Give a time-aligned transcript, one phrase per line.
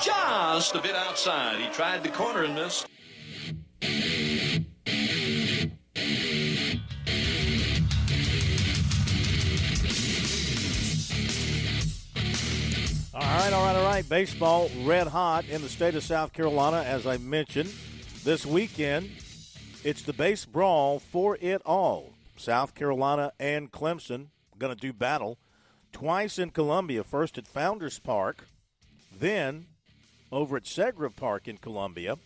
[0.00, 1.60] just a bit outside.
[1.60, 2.86] He tried the corner and missed.
[13.14, 14.08] All right, all right, all right.
[14.08, 17.72] Baseball red hot in the state of South Carolina, as I mentioned.
[18.24, 19.10] This weekend,
[19.84, 22.12] it's the base brawl for it all.
[22.36, 24.26] South Carolina and Clemson
[24.58, 25.38] going to do battle
[25.92, 28.46] twice in Columbia, first at Founders Park,
[29.18, 29.66] then
[30.30, 32.16] over at Segra Park in Columbia.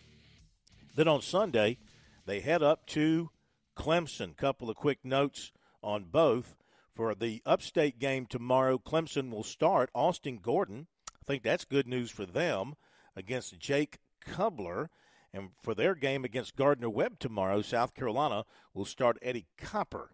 [0.95, 1.77] Then on Sunday,
[2.25, 3.29] they head up to
[3.75, 4.35] Clemson.
[4.35, 6.55] Couple of quick notes on both.
[6.95, 10.87] For the upstate game tomorrow, Clemson will start Austin Gordon.
[11.09, 12.75] I think that's good news for them
[13.15, 14.89] against Jake Kubler.
[15.33, 18.45] And for their game against Gardner Webb tomorrow, South Carolina
[18.75, 20.11] will start Eddie Copper,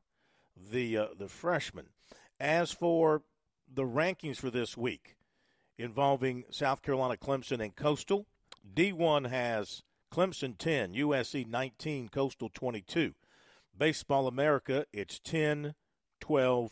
[0.56, 1.88] the uh, the freshman.
[2.40, 3.24] As for
[3.68, 5.18] the rankings for this week
[5.80, 8.28] involving South Carolina, Clemson, and Coastal,
[8.76, 9.82] D1 has
[10.14, 13.14] Clemson 10, USC 19, Coastal 22.
[13.76, 15.74] Baseball America, it's 10,
[16.20, 16.72] 12,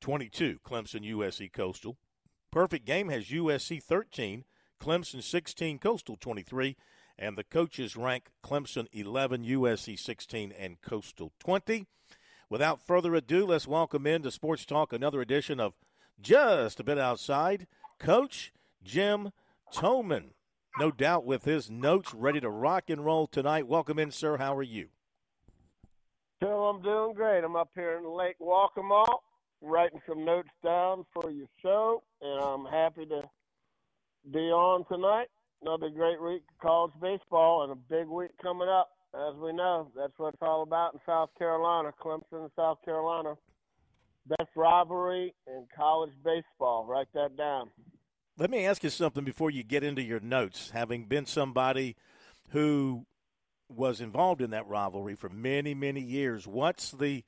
[0.00, 1.98] 22, Clemson, USC, Coastal.
[2.50, 4.44] Perfect Game has USC 13,
[4.80, 6.76] Clemson 16, Coastal 23,
[7.18, 11.86] and the coaches rank Clemson 11, USC 16, and Coastal 20.
[12.48, 15.74] Without further ado, let's welcome into Sports Talk another edition of
[16.20, 17.66] Just a Bit Outside,
[18.02, 19.30] Coach Jim
[19.72, 20.30] Toman.
[20.78, 23.68] No doubt with his notes ready to rock and roll tonight.
[23.68, 24.38] Welcome in, sir.
[24.38, 24.88] How are you?
[26.40, 27.44] Phil, I'm doing great.
[27.44, 29.06] I'm up here in Lake Waccamaw
[29.60, 33.22] writing some notes down for your show, and I'm happy to
[34.32, 35.28] be on tonight.
[35.62, 38.90] Another great week of college baseball and a big week coming up.
[39.14, 43.36] As we know, that's what it's all about in South Carolina, Clemson, South Carolina.
[44.26, 46.86] Best rivalry in college baseball.
[46.86, 47.70] Write that down.
[48.38, 50.70] Let me ask you something before you get into your notes.
[50.70, 51.96] Having been somebody
[52.50, 53.04] who
[53.68, 57.24] was involved in that rivalry for many, many years, what's the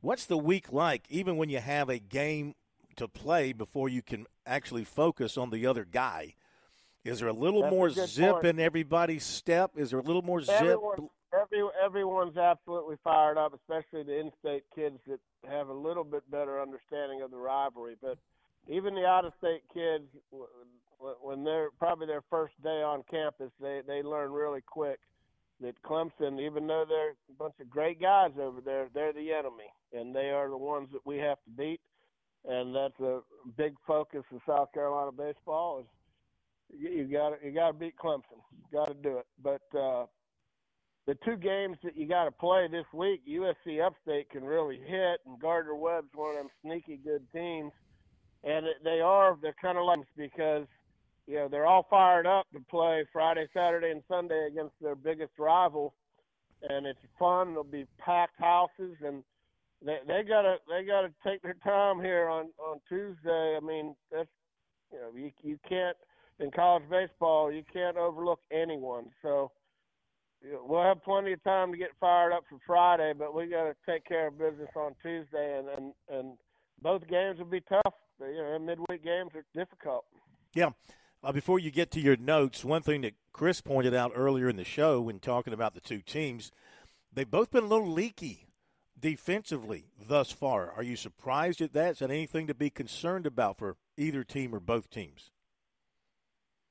[0.00, 1.04] what's the week like?
[1.08, 2.54] Even when you have a game
[2.96, 6.34] to play before you can actually focus on the other guy,
[7.04, 8.46] is there a little That's more a zip point.
[8.46, 9.72] in everybody's step?
[9.76, 10.78] Is there a little more zip?
[11.32, 16.60] Every, everyone's absolutely fired up, especially the in-state kids that have a little bit better
[16.60, 17.96] understanding of the rivalry.
[18.00, 18.18] But
[18.68, 20.48] even the out-of-state kids, w-
[20.98, 25.00] w- when they're probably their first day on campus, they they learn really quick
[25.60, 29.68] that Clemson, even though they're a bunch of great guys over there, they're the enemy,
[29.92, 31.80] and they are the ones that we have to beat.
[32.44, 33.20] And that's a
[33.56, 35.86] big focus of South Carolina baseball is
[36.78, 38.40] you got you got to beat Clemson.
[38.72, 39.26] Got to do it.
[39.42, 40.06] But uh,
[41.06, 45.20] the two games that you got to play this week, USC Upstate can really hit,
[45.26, 47.72] and Gardner Webb's one of them sneaky good teams.
[48.44, 50.66] And they are they're kind of like because
[51.26, 55.32] you know they're all fired up to play Friday, Saturday, and Sunday against their biggest
[55.38, 55.94] rival,
[56.62, 57.48] and it's fun.
[57.48, 59.22] There'll be packed houses, and
[59.84, 63.56] they they gotta they gotta take their time here on on Tuesday.
[63.56, 64.28] I mean that's
[64.92, 65.96] you know you you can't
[66.40, 69.06] in college baseball you can't overlook anyone.
[69.22, 69.50] So
[70.42, 73.74] we'll have plenty of time to get fired up for Friday, but we got to
[73.86, 76.38] take care of business on Tuesday, and and and
[76.82, 77.94] both games will be tough.
[78.20, 80.04] You know, midweek games are difficult.
[80.54, 80.70] Yeah.
[81.22, 84.56] Uh, before you get to your notes, one thing that Chris pointed out earlier in
[84.56, 86.52] the show when talking about the two teams,
[87.12, 88.48] they've both been a little leaky
[88.98, 90.72] defensively thus far.
[90.72, 91.92] Are you surprised at that?
[91.92, 95.30] Is that anything to be concerned about for either team or both teams?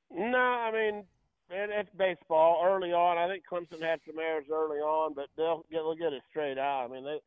[0.10, 1.04] No, I mean
[1.50, 2.62] it, it's baseball.
[2.66, 6.14] Early on, I think Clemson had some errors early on, but they'll get they'll get
[6.14, 6.86] it straight out.
[6.90, 7.20] I mean they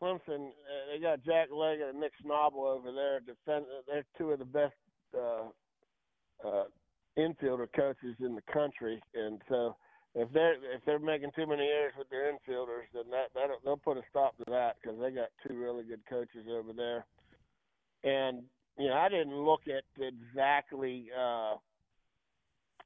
[0.00, 3.20] Clemson uh, they got Jack Leggett and Nick Schnabel over there.
[3.20, 4.74] Defend they're two of the best
[5.16, 5.48] uh,
[6.46, 6.64] uh,
[7.18, 9.76] infielder coaches in the country, and so
[10.14, 13.76] if they're if they're making too many errors with their infielders, then that that they'll
[13.76, 17.04] put a stop to that because they got two really good coaches over there.
[18.02, 18.42] And
[18.78, 21.54] you know, I didn't look at exactly uh,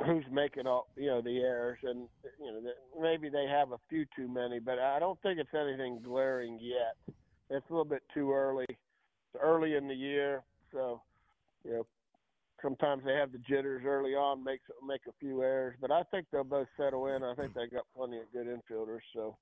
[0.05, 2.08] who's making all you know the errors, and
[2.41, 2.61] you know
[3.00, 6.96] maybe they have a few too many, but I don't think it's anything glaring yet.
[7.50, 8.67] It's a little bit too early.
[8.69, 10.43] It's early in the year,
[10.73, 11.00] so
[11.64, 11.87] you know
[12.62, 16.26] sometimes they have the jitters early on, makes make a few errors, but I think
[16.32, 17.23] they'll both settle in.
[17.23, 19.37] I think they got plenty of good infielders, so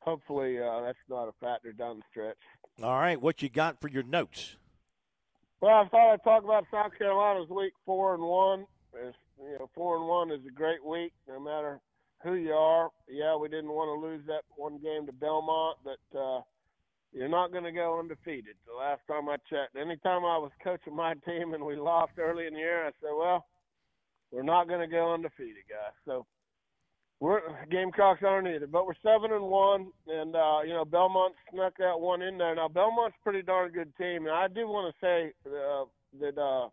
[0.00, 2.36] hopefully uh, that's not a factor down the stretch.
[2.82, 4.56] All right, what you got for your notes?
[5.60, 8.66] Well, I thought I'd talk about South Carolina's week four and one.
[8.94, 11.80] It's, you know, four and one is a great week, no matter
[12.22, 12.90] who you are.
[13.08, 16.40] Yeah, we didn't want to lose that one game to Belmont, but uh,
[17.12, 18.56] you're not going to go undefeated.
[18.66, 22.46] The last time I checked, anytime I was coaching my team and we lost early
[22.46, 23.46] in the year, I said, well,
[24.30, 25.94] we're not going to go undefeated, guys.
[26.04, 26.26] So
[27.20, 27.40] we're
[27.70, 31.98] Gamecocks aren't either, but we're seven and one, and uh, you know Belmont snuck that
[31.98, 32.54] one in there.
[32.54, 35.84] Now Belmont's a pretty darn good team, and I do want to say uh,
[36.20, 36.68] that uh,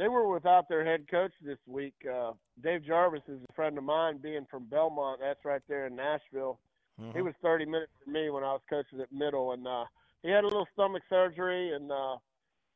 [0.00, 1.94] they were without their head coach this week.
[2.10, 2.32] Uh,
[2.62, 5.20] Dave Jarvis is a friend of mine, being from Belmont.
[5.22, 6.58] That's right there in Nashville.
[7.00, 7.16] Mm-hmm.
[7.16, 9.84] He was 30 minutes from me when I was coaching at Middle, and uh,
[10.22, 12.16] he had a little stomach surgery, and uh,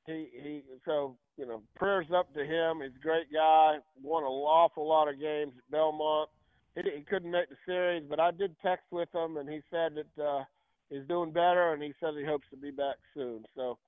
[0.06, 2.80] he he so you know prayers up to him.
[2.82, 3.78] He's a great guy.
[4.02, 6.28] Won an awful lot of games at Belmont
[6.74, 9.92] he, he couldn't make the series, but I did text with him, and he said
[9.94, 10.44] that uh,
[10.90, 13.44] he's doing better, and he says he hopes to be back soon.
[13.54, 13.78] So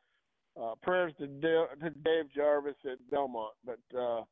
[0.60, 3.54] uh, prayers to, D- to Dave Jarvis at Belmont.
[3.64, 4.22] But uh,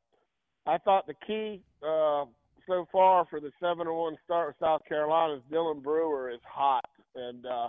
[0.65, 2.25] I thought the key uh,
[2.67, 6.39] so far for the seven and one start with South Carolina is Dylan Brewer is
[6.43, 7.67] hot, and uh,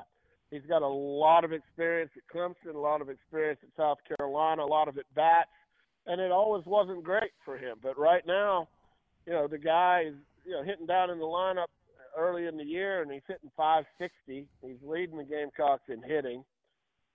[0.50, 4.62] he's got a lot of experience at Clemson, a lot of experience at South Carolina,
[4.62, 5.50] a lot of at bats,
[6.06, 7.76] and it always wasn't great for him.
[7.82, 8.68] But right now,
[9.26, 10.14] you know, the guy is
[10.44, 11.66] you know hitting down in the lineup
[12.16, 14.46] early in the year, and he's hitting 560.
[14.62, 16.44] He's leading the Gamecocks in hitting,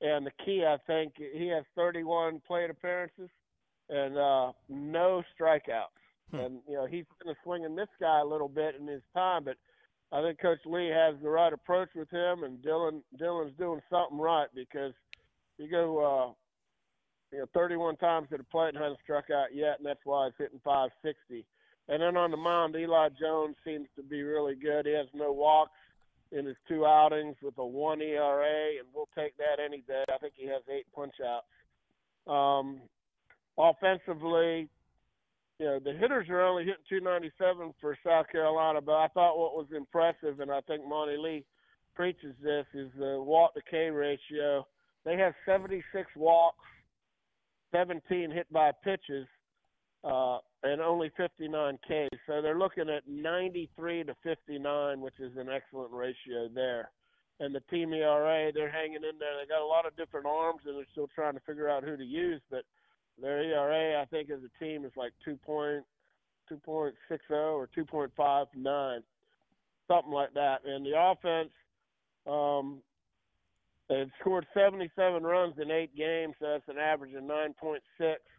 [0.02, 3.30] and the key, I think, he has 31 plate appearances
[3.90, 5.86] and uh, no strikeouts.
[6.32, 6.38] Hmm.
[6.38, 9.02] And you know he's going to swing and miss guy a little bit in his
[9.14, 9.58] time, but
[10.14, 14.18] I think Coach Lee has the right approach with him, and Dylan Dylan's doing something
[14.18, 14.94] right because
[15.58, 16.28] you go.
[16.30, 16.34] Uh,
[17.34, 20.26] you know, 31 times to the plate and hasn't struck out yet, and that's why
[20.26, 21.46] he's hitting 560.
[21.88, 24.86] And then on the mound, Eli Jones seems to be really good.
[24.86, 25.72] He has no walks
[26.32, 30.04] in his two outings with a one ERA, and we'll take that any day.
[30.14, 31.46] I think he has eight punch outs.
[32.28, 32.82] Um,
[33.58, 34.70] offensively,
[35.60, 39.56] you know, the hitters are only hitting 297 for South Carolina, but I thought what
[39.56, 41.46] was impressive, and I think Monte Lee
[41.94, 44.66] preaches this, is the walk to K ratio.
[45.06, 46.66] They have 76 walks,
[47.72, 49.28] 17 hit by pitches,
[50.04, 52.18] uh, and only 59 Ks.
[52.28, 56.90] So they're looking at 93 to 59, which is an excellent ratio there.
[57.40, 59.34] And the team ERA, they're hanging in there.
[59.40, 61.98] They got a lot of different arms, and they're still trying to figure out who
[61.98, 62.42] to use.
[62.52, 62.64] But
[63.20, 65.82] their ERA, I think, as a team is like 2.2.60
[67.32, 69.00] or 2.59,
[69.88, 70.60] something like that.
[70.66, 71.50] And the offense,
[72.28, 72.82] um,
[73.92, 77.80] They've scored 77 runs in eight games, so that's an average of 9.6.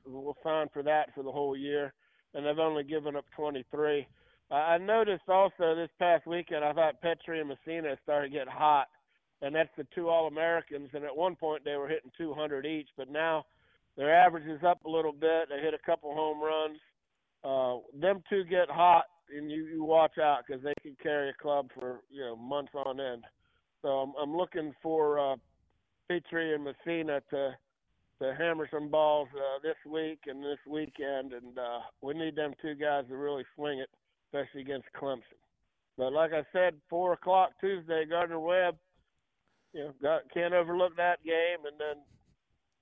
[0.06, 1.92] We'll sign for that for the whole year,
[2.32, 4.06] and they've only given up 23.
[4.50, 8.86] Uh, I noticed also this past weekend, I thought Petry and Messina started getting hot,
[9.42, 10.88] and that's the two All-Americans.
[10.94, 13.44] And at one point, they were hitting 200 each, but now
[13.98, 15.50] their average is up a little bit.
[15.50, 16.78] They hit a couple home runs.
[17.44, 19.04] Uh, them two get hot,
[19.36, 22.72] and you, you watch out because they can carry a club for you know months
[22.74, 23.24] on end.
[23.82, 25.36] So I'm, I'm looking for uh,
[26.10, 27.50] Petry and Messina to
[28.20, 32.52] to hammer some balls uh, this week and this weekend, and uh, we need them
[32.62, 33.88] two guys to really swing it,
[34.28, 35.40] especially against Clemson.
[35.98, 38.76] But like I said, four o'clock Tuesday, Gardner Webb.
[39.72, 42.02] You know, got, can't overlook that game, and then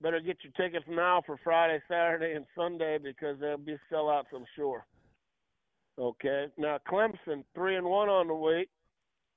[0.02, 4.44] better get your tickets now for Friday, Saturday, and Sunday because they'll be sellouts, I'm
[4.56, 4.84] sure.
[5.98, 6.46] Okay.
[6.58, 8.68] Now Clemson three and one on the week.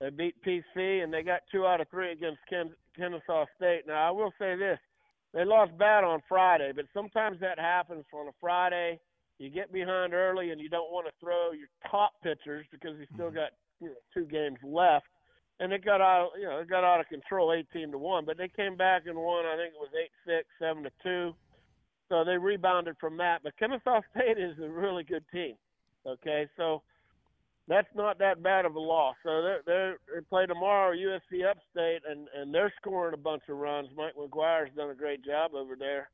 [0.04, 3.84] They beat PC and they got two out of three against Ken- Kennesaw State.
[3.88, 4.78] Now I will say this:
[5.34, 9.00] they lost bad on Friday, but sometimes that happens on a Friday.
[9.40, 13.06] You get behind early and you don't want to throw your top pitchers because you
[13.14, 13.48] still mm-hmm.
[13.48, 15.08] got you know, two games left,
[15.62, 18.26] and it got out you know it got out of control, eighteen to one.
[18.26, 19.46] But they came back and won.
[19.46, 21.34] I think it was eight six, seven to two.
[22.10, 23.40] So they rebounded from that.
[23.42, 25.56] But Kennesaw State is a really good team.
[26.06, 26.82] Okay, so
[27.68, 29.16] that's not that bad of a loss.
[29.24, 33.58] So they're, they're, they play tomorrow, USC Upstate, and and they're scoring a bunch of
[33.58, 33.90] runs.
[33.96, 36.10] Mike McGuire's done a great job over there.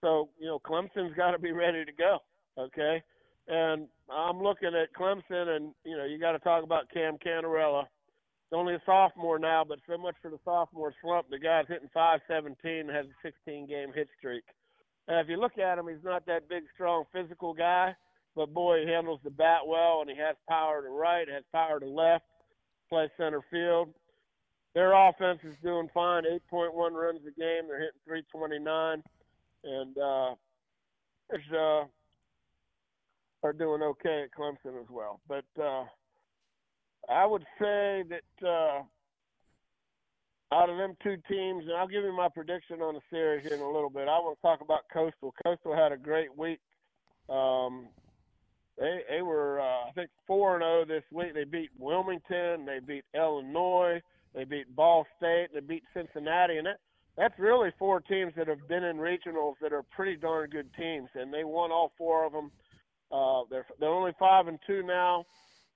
[0.00, 2.18] So you know Clemson's got to be ready to go.
[2.56, 3.02] Okay,
[3.48, 7.84] and I'm looking at Clemson, and you know you got to talk about Cam Cannarella.
[8.50, 11.28] He's only a sophomore now, but so much for the sophomore slump.
[11.28, 14.44] The guy's hitting 517 has a 16 game hit streak.
[15.08, 17.94] And if you look at him, he's not that big, strong, physical guy
[18.36, 21.78] but boy, he handles the bat well, and he has power to right, has power
[21.80, 22.24] to left,
[22.88, 23.90] play center field.
[24.74, 27.68] Their offense is doing fine, 8.1 runs a game.
[27.68, 29.02] They're hitting 329,
[29.64, 30.34] and uh,
[31.56, 31.84] uh,
[33.44, 35.20] are doing okay at Clemson as well.
[35.28, 35.84] But uh,
[37.08, 38.82] I would say that uh,
[40.52, 43.54] out of them two teams, and I'll give you my prediction on the series here
[43.54, 44.08] in a little bit.
[44.08, 45.34] I want to talk about Coastal.
[45.44, 46.60] Coastal had a great week.
[47.28, 47.88] Um,
[48.78, 51.34] they they were uh, I think four and zero oh this week.
[51.34, 54.00] They beat Wilmington, they beat Illinois,
[54.34, 56.78] they beat Ball State, they beat Cincinnati, and that
[57.16, 61.08] that's really four teams that have been in regionals that are pretty darn good teams,
[61.14, 62.50] and they won all four of them.
[63.12, 65.24] Uh, they're they're only five and two now.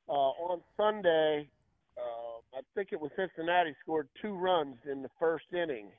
[0.08, 1.48] Uh, on Sunday,
[1.96, 5.90] uh, I think it was Cincinnati scored two runs in the first inning,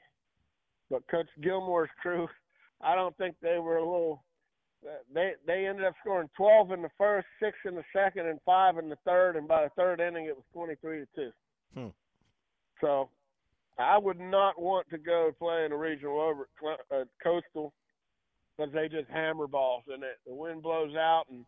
[0.90, 2.28] but Coach Gilmore's crew,
[2.82, 4.24] I don't think they were a little.
[5.14, 8.78] They they ended up scoring 12 in the first, six in the second, and five
[8.78, 11.32] in the third, and by the third inning it was 23 to two.
[11.74, 11.88] Hmm.
[12.80, 13.10] So,
[13.78, 16.48] I would not want to go play in a regional over
[16.92, 17.74] uh, coastal
[18.56, 20.20] because they just hammer balls and it.
[20.26, 21.46] The wind blows out, and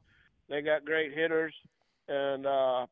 [0.49, 1.53] they got great hitters,
[2.07, 2.85] and uh,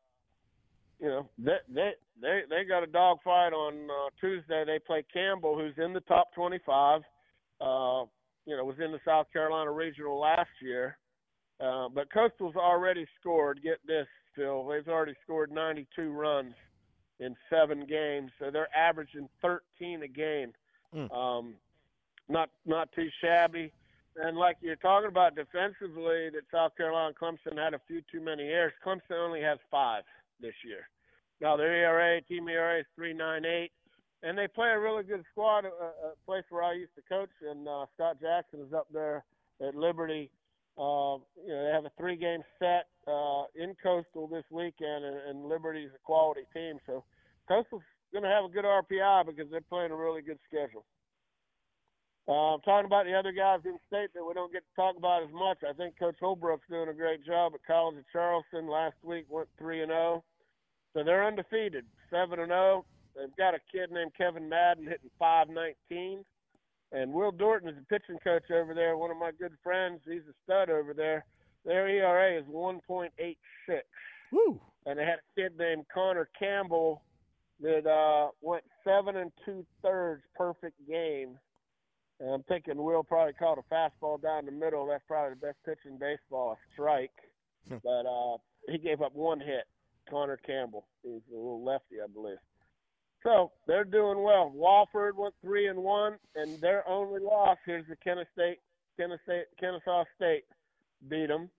[0.98, 4.64] you know they they they they got a dogfight on uh, Tuesday.
[4.66, 7.02] They play Campbell, who's in the top 25.
[7.60, 8.04] Uh,
[8.50, 10.98] you know, was in the South Carolina regional last year.
[11.60, 13.60] Uh, but Coastal's already scored.
[13.62, 14.66] Get this, Phil.
[14.66, 16.54] They've already scored 92 runs
[17.20, 20.52] in seven games, so they're averaging 13 a game.
[20.92, 21.14] Mm.
[21.16, 21.54] Um,
[22.28, 23.72] not not too shabby.
[24.16, 28.20] And like you're talking about defensively, that South Carolina and Clemson had a few too
[28.20, 28.72] many errors.
[28.84, 30.02] Clemson only has five
[30.40, 30.88] this year.
[31.40, 33.70] Now their ERA, team ERA is three nine eight,
[34.22, 35.64] and they play a really good squad.
[35.64, 39.24] A, a place where I used to coach, and uh, Scott Jackson is up there
[39.66, 40.30] at Liberty.
[40.78, 45.16] Uh, you know they have a three game set uh, in Coastal this weekend, and,
[45.28, 46.78] and Liberty's a quality team.
[46.86, 47.04] So
[47.48, 50.84] Coastal's going to have a good RPI because they're playing a really good schedule.
[52.28, 55.22] Uh, talking about the other guys in state that we don't get to talk about
[55.22, 55.58] as much.
[55.68, 58.70] I think Coach Holbrook's doing a great job at College of Charleston.
[58.70, 60.22] Last week went three and zero,
[60.94, 62.84] so they're undefeated, seven and zero.
[63.16, 66.24] They've got a kid named Kevin Madden hitting five nineteen,
[66.92, 68.96] and Will Dorton is the pitching coach over there.
[68.96, 70.00] One of my good friends.
[70.04, 71.24] He's a stud over there.
[71.64, 73.84] Their ERA is one point eight six.
[74.32, 74.60] Woo!
[74.86, 77.02] And they had a kid named Connor Campbell
[77.60, 81.36] that uh, went seven and two thirds perfect game
[82.20, 84.86] and I'm thinking Will probably caught a fastball down the middle.
[84.86, 87.10] That's probably the best pitch in baseball, a strike.
[87.82, 88.36] but uh,
[88.68, 89.64] he gave up one hit.
[90.08, 90.86] Connor Campbell.
[91.02, 92.36] He's a little lefty, I believe.
[93.22, 94.52] So they're doing well.
[94.56, 98.58] Wofford went three and one, and their only loss here's the Kennesaw State,
[98.96, 100.44] Kennesaw, Kennesaw State
[101.08, 101.50] beat them.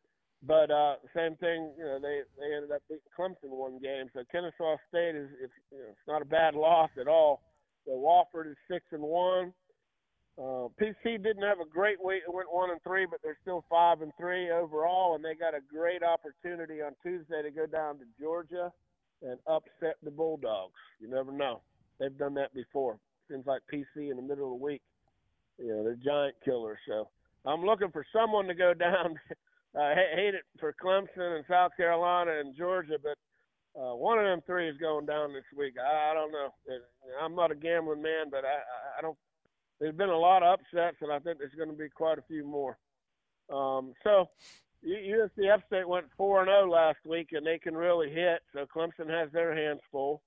[0.44, 4.10] But uh, same thing, you know, they they ended up beating Clemson one game.
[4.14, 7.44] So Kennesaw State is it's, you know, it's not a bad loss at all.
[7.86, 9.54] So Wofford is six and one.
[10.40, 12.24] Uh, PC didn't have a great week.
[12.28, 15.54] It went one and three, but they're still five and three overall, and they got
[15.54, 18.72] a great opportunity on Tuesday to go down to Georgia
[19.22, 20.80] and upset the Bulldogs.
[21.00, 21.62] You never know.
[22.00, 22.98] They've done that before.
[23.30, 24.82] Seems like PC in the middle of the week.
[25.58, 26.80] You know, they're giant killers.
[26.88, 27.10] So
[27.46, 29.16] I'm looking for someone to go down.
[29.80, 33.18] I hate it for Clemson and South Carolina and Georgia, but
[33.80, 35.76] uh, one of them three is going down this week.
[35.80, 36.50] I, I don't know.
[37.24, 38.60] I'm not a gambling man, but I,
[38.98, 39.18] I don't
[39.82, 42.24] there's been a lot of upsets, and I think there's going to be quite a
[42.28, 42.78] few more.
[43.52, 44.30] Um, so
[44.86, 48.42] USC Upstate went four and zero oh last week, and they can really hit.
[48.54, 50.22] So Clemson has their hands full.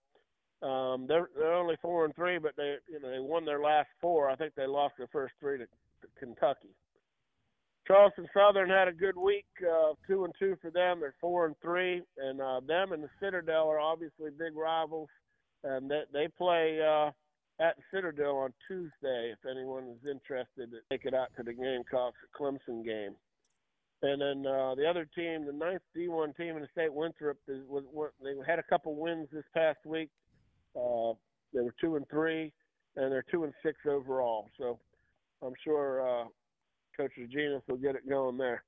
[0.62, 3.88] Um, they're they're only four and three, but they you know they won their last
[4.00, 4.30] four.
[4.30, 6.74] I think they lost their first three to, to Kentucky.
[7.86, 11.00] Charleston Southern had a good week, uh, two and two for them.
[11.00, 15.08] They're four and three, and uh, them and the Citadel are obviously big rivals,
[15.64, 16.80] and they, they play.
[16.80, 17.10] Uh,
[17.60, 22.18] at Citadel on Tuesday if anyone is interested to take it out to the Gamecocks
[22.38, 23.14] Clemson game.
[24.04, 27.62] And then uh, the other team, the ninth D1 team in the state, Winthrop, is,
[27.66, 30.10] was, was they had a couple wins this past week.
[30.76, 31.14] Uh,
[31.54, 32.52] they were two and three,
[32.96, 34.50] and they're two and six overall.
[34.58, 34.78] So
[35.42, 36.24] I'm sure uh,
[36.94, 38.62] Coach Riginos will get it going there.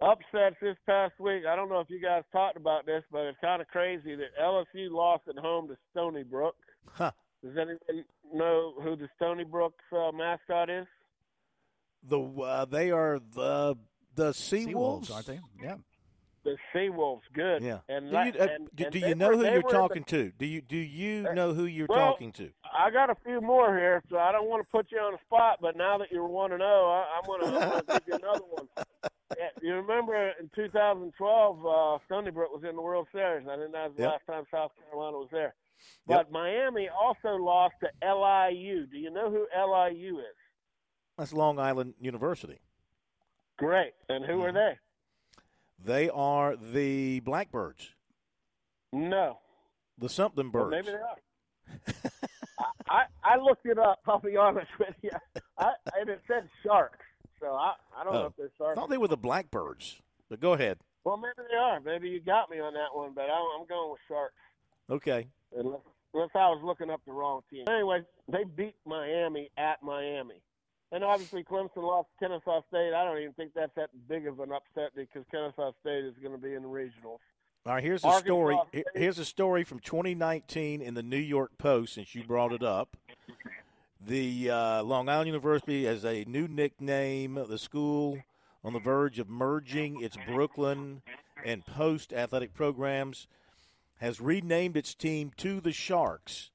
[0.00, 1.42] Upsets this past week.
[1.46, 4.28] I don't know if you guys talked about this, but it's kind of crazy that
[4.42, 6.56] LSU lost at home to Stony Brook.
[6.86, 7.10] Huh.
[7.44, 10.86] Does anyone know who the Stony Brook uh, mascot is?
[12.08, 13.76] The uh, they are the
[14.14, 15.08] the Sea, sea Wolves?
[15.08, 15.40] wolves, aren't they?
[15.62, 15.76] Yeah.
[16.42, 17.62] The Sea Wolves, good.
[17.62, 17.80] Yeah.
[17.88, 20.16] And do you, uh, and, do, and do you know were, who you're talking the,
[20.30, 20.32] to?
[20.38, 22.50] Do you do you Uh, know who you're well, talking to?
[22.64, 25.18] I got a few more here, so I don't want to put you on the
[25.26, 25.58] spot.
[25.60, 28.68] But now that you're one and zero, I'm going to give you another one.
[29.38, 33.46] Yeah, you remember in 2012, uh, Stony Brook was in the World Series.
[33.48, 34.10] I think that was the Yep.
[34.10, 35.54] last time South Carolina was there.
[36.08, 36.18] Yep.
[36.18, 38.86] But Miami also lost to LIU.
[38.86, 40.24] Do you know who LIU is?
[41.16, 42.58] That's Long Island University.
[43.60, 43.92] Great.
[44.08, 44.42] And who Mm-hmm.
[44.42, 44.78] are they?
[45.84, 47.94] They are the Blackbirds,
[48.92, 49.38] No.
[49.96, 50.86] the something Well, birds.
[50.86, 52.10] maybe they are.
[52.88, 54.00] I, I looked it up.
[54.06, 55.10] I'll be honest with you.
[55.58, 56.98] I, and it said sharks,
[57.40, 58.26] so I, I don't know Oh.
[58.26, 58.76] if they're sharks.
[58.76, 60.00] I thought they were the Blackbirds.
[60.28, 60.78] But go ahead.
[61.04, 61.80] Well, maybe they are.
[61.80, 64.34] Maybe you got me on that one, but I, I'm going with sharks.
[64.90, 65.28] Okay.
[65.56, 65.80] Unless,
[66.12, 67.64] unless I was looking up the wrong team.
[67.70, 70.42] Anyway, they beat Miami at Miami.
[70.92, 72.92] And obviously Clemson lost to Kennesaw State.
[72.94, 76.34] I don't even think that's that big of an upset because Kennesaw State is going
[76.34, 77.18] to be in the regionals.
[77.66, 78.58] All right, here's a Arkansas story.
[78.70, 78.86] State.
[78.94, 81.94] Here's a story from 2019 in the New York Post.
[81.94, 82.96] Since you brought it up,
[84.04, 87.34] the uh, Long Island University has a new nickname.
[87.34, 88.18] The school
[88.64, 91.02] on the verge of merging its Brooklyn
[91.44, 93.26] and Post athletic programs
[93.98, 96.50] has renamed its team to the Sharks.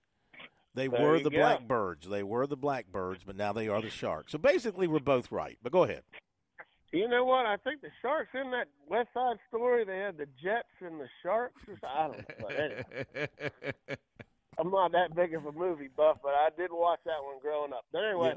[0.75, 1.37] They There were the go.
[1.37, 2.07] Blackbirds.
[2.07, 4.31] They were the Blackbirds, but now they are the Sharks.
[4.31, 5.57] So basically, we're both right.
[5.63, 6.03] But go ahead.
[6.91, 7.45] You know what?
[7.45, 9.85] I think the Sharks in that West Side Story.
[9.85, 11.61] They had the Jets and the Sharks.
[11.83, 12.35] I don't know.
[12.39, 13.27] But anyway,
[14.57, 17.73] I'm not that big of a movie buff, but I did watch that one growing
[17.73, 17.85] up.
[17.91, 18.35] But anyway,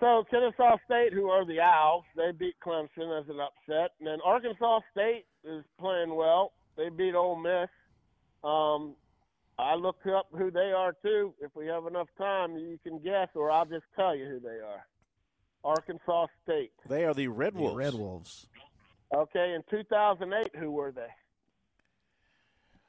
[0.00, 4.18] so Kennesaw State, who are the Owls, they beat Clemson as an upset, and then
[4.24, 6.52] Arkansas State is playing well.
[6.76, 7.68] They beat Ole Miss.
[8.42, 8.94] Um,
[9.58, 11.34] I look up who they are too.
[11.40, 14.60] If we have enough time, you can guess, or I'll just tell you who they
[14.60, 14.84] are.
[15.62, 16.72] Arkansas State.
[16.88, 17.76] They are the Red The Wolves.
[17.76, 18.46] Red Wolves.
[19.14, 21.06] Okay, in 2008, who were they?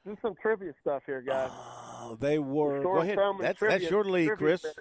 [0.04, 1.50] Do some trivia stuff here, guys.
[1.52, 2.82] Oh, they were.
[2.82, 3.18] Go ahead.
[3.40, 4.62] That's, trivia- that's your lead, Chris.
[4.62, 4.72] bit.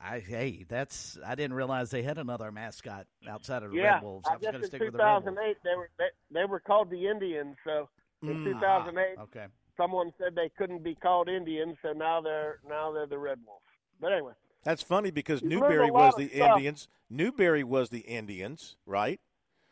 [0.00, 4.02] I hey, that's I didn't realize they had another mascot outside of the Yeah, Red
[4.04, 4.28] Wolves.
[4.28, 5.24] I I was guess going to in stick with the Red Wolves.
[5.26, 6.04] 2008 they were they,
[6.40, 7.56] they were called the Indians.
[7.64, 7.88] So
[8.22, 8.44] in Mm.
[8.44, 9.46] 2008, Ah, okay.
[9.78, 13.62] Someone said they couldn't be called Indians, so now they're now they're the Red Wolves.
[14.00, 14.32] But anyway,
[14.64, 16.56] That's funny because Newberry was the stuff.
[16.56, 16.88] Indians.
[17.08, 19.20] Newberry was the Indians, right?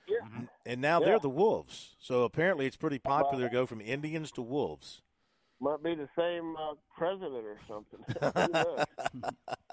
[0.08, 0.16] yeah,
[0.64, 1.06] And now Yeah.
[1.06, 1.96] they're the Wolves.
[1.98, 5.02] So apparently it's pretty popular to go from Indians to Wolves.
[5.60, 8.04] might be the same uh, president or something.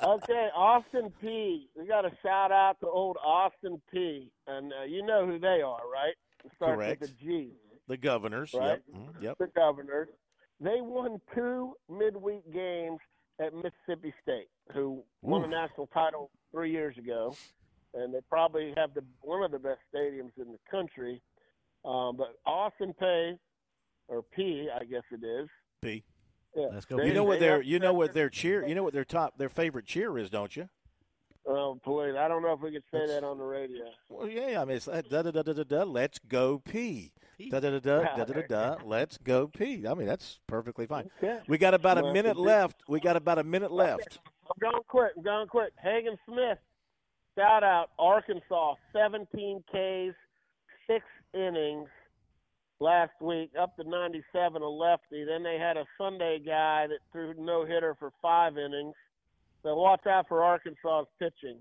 [0.04, 1.68] Okay, Austin Peay.
[1.78, 4.30] We got a shout out to old Austin Peay.
[4.48, 6.14] And uh, you know who they are, right?
[6.44, 7.02] It starts Correct.
[7.02, 7.52] with a G.
[7.88, 8.54] The Governors.
[8.54, 8.82] Right.
[8.92, 8.98] Yep.
[8.98, 9.38] Mhm, Yep.
[9.40, 10.10] the governors.
[10.60, 13.00] They won two midweek games
[13.40, 17.36] at Mississippi State, who won a national title three years ago,
[17.94, 21.22] and they probably have the one of the best stadiums in the country.
[21.84, 23.38] Um, but Austin Pay,
[24.08, 25.50] or P, I guess it is.
[25.82, 26.04] P.
[26.56, 26.68] Yeah.
[26.72, 28.94] Let's go They- You know what their you know what their cheer you know what
[28.94, 30.70] their top their favorite cheer is, don't you?
[31.46, 32.16] Oh, please!
[32.18, 33.84] I don't know if we could say that on the radio.
[34.08, 35.84] Well, yeah, I mean, it's da da da da da da.
[35.84, 37.12] Let's go P.
[37.50, 38.76] Da da da da da da da.
[38.86, 39.86] Let's go pee.
[39.88, 41.10] I mean, that's perfectly fine.
[41.22, 41.40] Okay.
[41.48, 42.84] We got about a minute left.
[42.88, 44.20] We got about a minute left.
[44.46, 45.12] I'm going quick.
[45.18, 45.74] I'm going quick.
[45.82, 46.60] Hagen Smith,
[47.38, 50.16] shout out Arkansas, 17 Ks,
[50.88, 51.90] six innings
[52.80, 55.24] last week, up to 97, a lefty.
[55.24, 58.96] Then they had a Sunday guy that threw no hitter for five innings.
[59.64, 61.60] So watch out for Arkansas's pitching.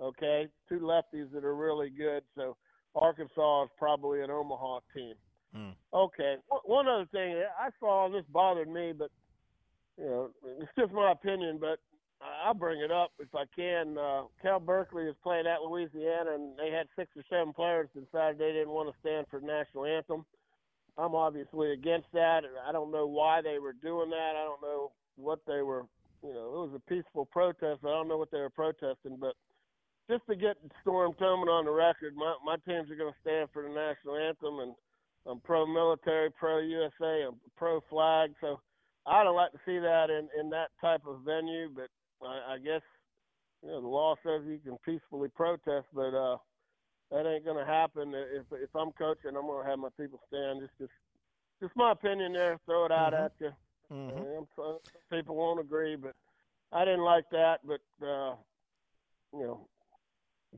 [0.00, 2.24] Okay, two lefties that are really good.
[2.36, 2.56] So
[2.94, 5.14] Arkansas is probably an Omaha team.
[5.54, 5.70] Hmm.
[5.92, 9.10] Okay, one- one other thing I saw, this bothered me, but
[9.96, 11.78] you know, it's just my opinion, but
[12.20, 13.98] I'll bring it up if I can.
[13.98, 18.38] Uh, Cal Berkeley is playing at Louisiana, and they had six or seven players decided
[18.38, 20.24] they didn't want to stand for the national anthem.
[20.96, 22.42] I'm obviously against that.
[22.66, 24.34] I don't know why they were doing that.
[24.36, 25.84] I don't know what they were.
[26.22, 27.80] You know, it was a peaceful protest.
[27.84, 29.34] I don't know what they were protesting, but
[30.08, 33.48] just to get Storm Thurman on the record, my my teams are going to stand
[33.52, 34.74] for the national anthem, and
[35.26, 38.34] I'm pro military, pro USA, I'm pro flag.
[38.40, 38.60] So
[39.06, 41.88] I don't like to see that in in that type of venue, but
[42.26, 42.82] I, I guess
[43.62, 46.36] you know the law says you can peacefully protest, but uh,
[47.10, 48.12] that ain't going to happen.
[48.14, 50.60] If if I'm coaching, I'm going to have my people stand.
[50.60, 50.92] Just just
[51.62, 52.58] just my opinion there.
[52.66, 53.24] Throw it out Mhm.
[53.24, 53.52] at you.
[53.90, 54.46] Mhm.
[54.58, 54.78] Uh, some
[55.10, 56.14] people won't agree, but
[56.72, 57.60] I didn't like that.
[57.64, 58.36] But uh,
[59.32, 59.68] you know,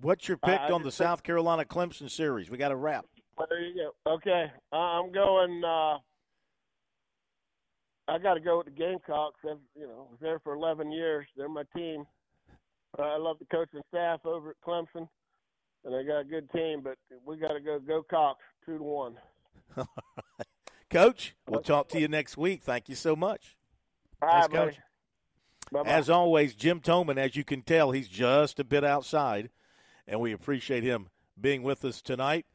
[0.01, 2.51] What's your pick I on the South Carolina Clemson series?
[2.51, 3.07] We got to wrap.
[3.49, 4.13] There you go.
[4.15, 5.63] Okay, uh, I'm going.
[5.65, 5.99] Uh,
[8.09, 9.41] I got to go with the Gamecocks.
[9.45, 11.27] I've, you know, I was there for 11 years.
[11.37, 12.05] They're my team.
[12.99, 15.09] Uh, I love the coaching staff over at Clemson,
[15.85, 16.83] and they got a good team.
[16.83, 19.17] But we got to go go Cox two to one.
[20.91, 22.63] Coach, we'll talk to you next week.
[22.63, 23.57] Thank you so much.
[24.23, 24.67] All Thanks, right.
[24.69, 24.77] Coach.
[25.73, 25.91] Bye-bye.
[25.91, 29.51] As always, Jim Toman, as you can tell, he's just a bit outside,
[30.07, 31.09] and we appreciate him
[31.41, 32.47] being with us tonight.